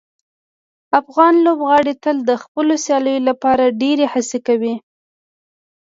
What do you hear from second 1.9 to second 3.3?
تل د خپلو سیالیو